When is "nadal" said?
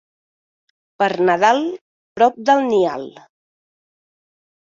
1.27-1.61